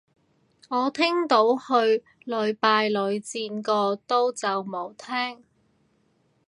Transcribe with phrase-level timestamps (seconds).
[0.69, 1.61] 我聽到去
[2.25, 5.43] 屢敗屢戰個到就冇聽